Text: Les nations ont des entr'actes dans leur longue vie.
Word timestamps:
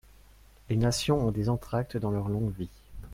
Les 0.71 0.77
nations 0.77 1.27
ont 1.27 1.31
des 1.31 1.47
entr'actes 1.47 1.95
dans 1.95 2.09
leur 2.09 2.27
longue 2.27 2.57
vie. 2.57 2.71